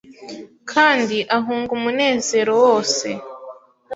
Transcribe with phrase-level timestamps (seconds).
[0.71, 3.07] Kandi ahunga umunezero wose